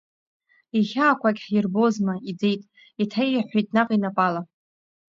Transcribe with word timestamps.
Ихьаақәагь 0.79 1.41
ҳирбозма, 1.47 2.15
иӡеит, 2.29 2.61
иҭаиҳәҳәеит 3.01 3.67
наҟ 3.75 3.89
инапала… 3.95 4.41